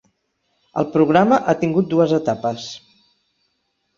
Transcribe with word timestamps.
El 0.81 0.87
programa 0.95 1.37
ha 1.51 1.55
tingut 1.65 1.91
dues 1.91 2.15
etapes. 2.19 2.65